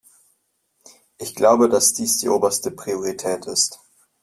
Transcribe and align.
Ich 1.19 1.35
glaube, 1.35 1.69
dass 1.69 1.93
dies 1.93 2.17
die 2.17 2.29
oberste 2.29 2.71
Priorität 2.71 3.45
ist. 3.45 3.79